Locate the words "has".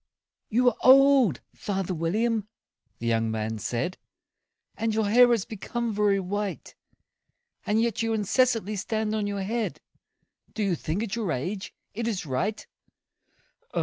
5.29-5.45